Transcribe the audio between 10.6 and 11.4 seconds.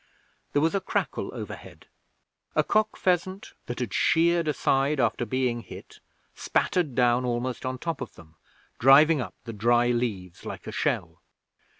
a shell.